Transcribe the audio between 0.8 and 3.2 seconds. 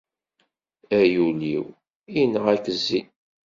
Ay ul-iw, yenɣa-k zzin.